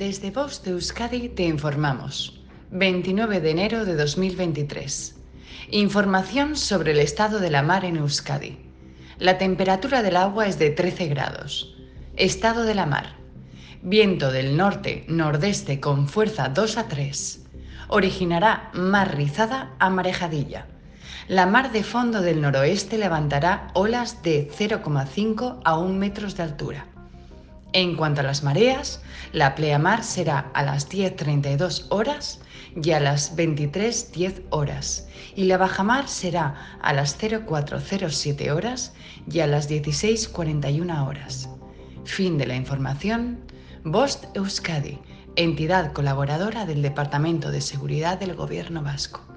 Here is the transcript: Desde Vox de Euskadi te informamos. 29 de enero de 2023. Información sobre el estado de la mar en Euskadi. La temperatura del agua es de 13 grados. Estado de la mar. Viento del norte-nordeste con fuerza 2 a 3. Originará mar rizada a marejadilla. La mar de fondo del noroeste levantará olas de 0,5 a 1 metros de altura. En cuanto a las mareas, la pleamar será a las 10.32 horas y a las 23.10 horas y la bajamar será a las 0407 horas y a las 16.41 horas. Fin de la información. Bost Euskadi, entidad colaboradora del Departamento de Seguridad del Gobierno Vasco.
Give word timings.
Desde 0.00 0.30
Vox 0.30 0.62
de 0.62 0.70
Euskadi 0.70 1.28
te 1.28 1.42
informamos. 1.42 2.40
29 2.70 3.42
de 3.42 3.50
enero 3.50 3.84
de 3.84 3.96
2023. 3.96 5.14
Información 5.72 6.56
sobre 6.56 6.92
el 6.92 7.00
estado 7.00 7.38
de 7.38 7.50
la 7.50 7.62
mar 7.62 7.84
en 7.84 7.98
Euskadi. 7.98 8.56
La 9.18 9.36
temperatura 9.36 10.02
del 10.02 10.16
agua 10.16 10.46
es 10.46 10.58
de 10.58 10.70
13 10.70 11.08
grados. 11.08 11.76
Estado 12.16 12.64
de 12.64 12.74
la 12.74 12.86
mar. 12.86 13.16
Viento 13.82 14.32
del 14.32 14.56
norte-nordeste 14.56 15.80
con 15.80 16.08
fuerza 16.08 16.48
2 16.48 16.78
a 16.78 16.88
3. 16.88 17.44
Originará 17.88 18.70
mar 18.72 19.14
rizada 19.14 19.74
a 19.78 19.90
marejadilla. 19.90 20.66
La 21.28 21.44
mar 21.44 21.72
de 21.72 21.84
fondo 21.84 22.22
del 22.22 22.40
noroeste 22.40 22.96
levantará 22.96 23.68
olas 23.74 24.22
de 24.22 24.50
0,5 24.50 25.60
a 25.62 25.76
1 25.76 25.92
metros 25.92 26.38
de 26.38 26.42
altura. 26.44 26.86
En 27.72 27.94
cuanto 27.96 28.20
a 28.20 28.24
las 28.24 28.42
mareas, 28.42 29.00
la 29.32 29.54
pleamar 29.54 30.02
será 30.02 30.50
a 30.54 30.62
las 30.64 30.88
10.32 30.88 31.86
horas 31.90 32.40
y 32.82 32.90
a 32.90 33.00
las 33.00 33.36
23.10 33.36 34.42
horas 34.50 35.08
y 35.36 35.44
la 35.44 35.56
bajamar 35.56 36.08
será 36.08 36.78
a 36.82 36.92
las 36.92 37.16
0407 37.16 38.50
horas 38.50 38.92
y 39.30 39.40
a 39.40 39.46
las 39.46 39.70
16.41 39.70 41.06
horas. 41.06 41.48
Fin 42.04 42.38
de 42.38 42.46
la 42.46 42.56
información. 42.56 43.38
Bost 43.84 44.24
Euskadi, 44.34 44.98
entidad 45.36 45.92
colaboradora 45.92 46.66
del 46.66 46.82
Departamento 46.82 47.50
de 47.50 47.60
Seguridad 47.60 48.18
del 48.18 48.34
Gobierno 48.34 48.82
Vasco. 48.82 49.29